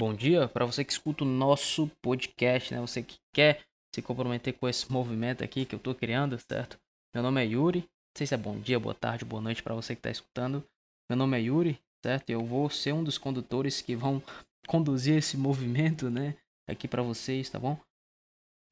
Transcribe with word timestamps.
bom 0.00 0.14
dia 0.14 0.48
para 0.48 0.64
você 0.64 0.82
que 0.82 0.92
escuta 0.92 1.24
o 1.24 1.26
nosso 1.26 1.86
podcast, 2.00 2.72
né? 2.72 2.80
Você 2.80 3.02
que 3.02 3.18
quer 3.34 3.60
se 3.94 4.00
comprometer 4.00 4.54
com 4.54 4.66
esse 4.66 4.90
movimento 4.90 5.44
aqui 5.44 5.66
que 5.66 5.74
eu 5.74 5.78
tô 5.78 5.94
criando, 5.94 6.38
certo? 6.38 6.78
Meu 7.14 7.22
nome 7.22 7.44
é 7.44 7.48
Yuri. 7.48 7.80
Não 7.80 8.16
sei 8.16 8.26
se 8.26 8.32
é 8.32 8.38
bom 8.38 8.58
dia, 8.58 8.80
boa 8.80 8.94
tarde, 8.94 9.26
boa 9.26 9.42
noite 9.42 9.62
para 9.62 9.74
você 9.74 9.94
que 9.94 9.98
está 9.98 10.10
escutando. 10.10 10.64
Meu 11.10 11.18
nome 11.18 11.36
é 11.36 11.42
Yuri, 11.42 11.78
certo? 12.02 12.30
Eu 12.30 12.42
vou 12.42 12.70
ser 12.70 12.94
um 12.94 13.04
dos 13.04 13.18
condutores 13.18 13.82
que 13.82 13.94
vão 13.94 14.22
conduzir 14.66 15.18
esse 15.18 15.36
movimento, 15.36 16.08
né? 16.08 16.34
Aqui 16.66 16.88
para 16.88 17.02
vocês, 17.02 17.50
tá 17.50 17.58
bom? 17.58 17.78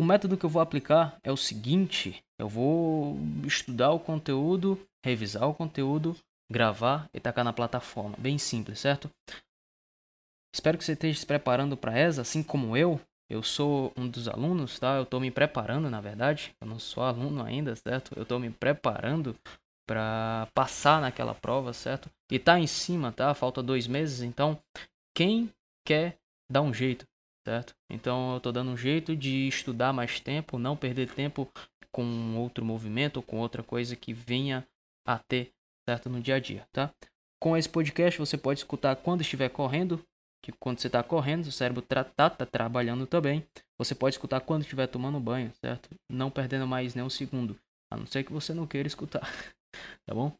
O 0.00 0.04
método 0.06 0.34
que 0.34 0.46
eu 0.46 0.50
vou 0.50 0.62
aplicar 0.62 1.18
é 1.22 1.30
o 1.30 1.36
seguinte: 1.36 2.24
eu 2.38 2.48
vou 2.48 3.18
estudar 3.44 3.90
o 3.90 4.00
conteúdo, 4.00 4.80
revisar 5.04 5.46
o 5.46 5.52
conteúdo, 5.52 6.16
gravar 6.50 7.06
e 7.12 7.20
tacar 7.20 7.44
na 7.44 7.52
plataforma. 7.52 8.16
Bem 8.18 8.38
simples, 8.38 8.80
certo? 8.80 9.10
Espero 10.54 10.78
que 10.78 10.84
você 10.84 10.92
esteja 10.92 11.18
se 11.18 11.26
preparando 11.26 11.76
para 11.76 11.96
essa, 11.96 12.22
assim 12.22 12.42
como 12.42 12.76
eu. 12.76 13.00
Eu 13.30 13.42
sou 13.42 13.92
um 13.96 14.08
dos 14.08 14.26
alunos, 14.26 14.78
tá? 14.78 14.96
Eu 14.96 15.02
estou 15.02 15.20
me 15.20 15.30
preparando, 15.30 15.90
na 15.90 16.00
verdade. 16.00 16.54
Eu 16.60 16.66
não 16.66 16.78
sou 16.78 17.02
aluno 17.02 17.42
ainda, 17.42 17.76
certo? 17.76 18.12
Eu 18.16 18.22
estou 18.22 18.38
me 18.38 18.50
preparando 18.50 19.36
para 19.88 20.46
passar 20.54 21.00
naquela 21.00 21.34
prova, 21.34 21.72
certo? 21.72 22.10
E 22.30 22.38
tá 22.38 22.58
em 22.58 22.66
cima, 22.66 23.10
tá? 23.10 23.32
Falta 23.34 23.62
dois 23.62 23.86
meses, 23.86 24.22
então 24.22 24.58
quem 25.14 25.50
quer 25.84 26.18
dar 26.50 26.60
um 26.60 26.74
jeito, 26.74 27.06
certo? 27.46 27.74
Então 27.90 28.32
eu 28.32 28.36
estou 28.36 28.52
dando 28.52 28.70
um 28.70 28.76
jeito 28.76 29.16
de 29.16 29.48
estudar 29.48 29.92
mais 29.92 30.20
tempo, 30.20 30.58
não 30.58 30.76
perder 30.76 31.10
tempo 31.10 31.50
com 31.90 32.36
outro 32.36 32.64
movimento 32.64 33.16
ou 33.16 33.22
com 33.22 33.38
outra 33.38 33.62
coisa 33.62 33.96
que 33.96 34.12
venha 34.12 34.66
a 35.06 35.18
ter, 35.18 35.52
certo? 35.88 36.10
No 36.10 36.20
dia 36.20 36.34
a 36.34 36.40
dia, 36.40 36.66
tá? 36.70 36.92
Com 37.40 37.56
esse 37.56 37.68
podcast 37.68 38.18
você 38.18 38.36
pode 38.36 38.60
escutar 38.60 38.94
quando 38.96 39.22
estiver 39.22 39.48
correndo, 39.48 40.04
que 40.42 40.52
quando 40.52 40.78
você 40.78 40.86
está 40.86 41.02
correndo, 41.02 41.46
o 41.46 41.52
cérebro 41.52 41.82
está 41.82 42.04
tá, 42.04 42.30
tá 42.30 42.46
trabalhando 42.46 43.06
também. 43.06 43.46
Você 43.78 43.94
pode 43.94 44.14
escutar 44.14 44.40
quando 44.40 44.62
estiver 44.62 44.86
tomando 44.86 45.20
banho, 45.20 45.52
certo? 45.60 45.90
Não 46.10 46.30
perdendo 46.30 46.66
mais 46.66 46.94
nem 46.94 47.04
um 47.04 47.10
segundo. 47.10 47.58
A 47.90 47.96
não 47.96 48.06
ser 48.06 48.24
que 48.24 48.32
você 48.32 48.52
não 48.52 48.66
queira 48.66 48.86
escutar, 48.86 49.22
tá 50.06 50.14
bom? 50.14 50.32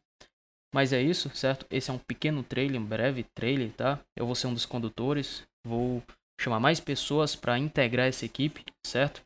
Mas 0.73 0.93
é 0.93 1.01
isso, 1.01 1.29
certo? 1.35 1.65
Esse 1.69 1.89
é 1.89 1.93
um 1.93 1.97
pequeno 1.97 2.43
trailer, 2.43 2.79
um 2.79 2.85
breve 2.85 3.23
trailer, 3.33 3.71
tá? 3.73 3.99
Eu 4.15 4.25
vou 4.25 4.35
ser 4.35 4.47
um 4.47 4.53
dos 4.53 4.65
condutores, 4.65 5.43
vou 5.65 6.03
chamar 6.39 6.59
mais 6.59 6.79
pessoas 6.79 7.35
para 7.35 7.57
integrar 7.57 8.07
essa 8.07 8.25
equipe, 8.25 8.63
certo? 8.85 9.21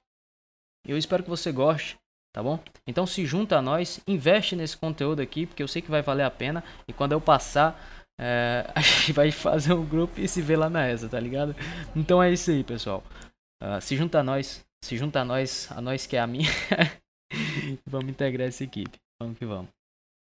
Eu 0.87 0.97
espero 0.97 1.23
que 1.23 1.29
você 1.29 1.51
goste, 1.51 1.97
tá 2.33 2.41
bom? 2.41 2.59
Então 2.87 3.05
se 3.05 3.25
junta 3.25 3.57
a 3.57 3.61
nós, 3.61 4.01
investe 4.07 4.55
nesse 4.55 4.77
conteúdo 4.77 5.21
aqui, 5.21 5.45
porque 5.45 5.61
eu 5.61 5.67
sei 5.67 5.81
que 5.81 5.91
vai 5.91 6.01
valer 6.01 6.23
a 6.23 6.31
pena. 6.31 6.63
E 6.87 6.93
quando 6.93 7.11
eu 7.11 7.21
passar, 7.21 8.02
é, 8.19 8.69
a 8.75 8.81
gente 8.81 9.11
vai 9.11 9.31
fazer 9.31 9.73
um 9.73 9.85
grupo 9.85 10.19
e 10.19 10.27
se 10.27 10.41
ver 10.41 10.57
lá 10.57 10.69
na 10.69 10.89
ESA, 10.89 11.09
tá 11.09 11.19
ligado? 11.19 11.55
Então 11.95 12.21
é 12.21 12.31
isso 12.31 12.51
aí, 12.51 12.63
pessoal. 12.63 13.03
Uh, 13.61 13.79
se 13.81 13.95
junta 13.95 14.19
a 14.19 14.23
nós, 14.23 14.65
se 14.83 14.97
junta 14.97 15.21
a 15.21 15.25
nós, 15.25 15.71
a 15.71 15.81
nós 15.81 16.05
que 16.05 16.15
é 16.15 16.19
a 16.19 16.27
minha. 16.27 16.49
vamos 17.85 18.09
integrar 18.09 18.47
essa 18.47 18.63
equipe. 18.63 18.99
Vamos 19.21 19.37
que 19.37 19.45
vamos. 19.45 19.82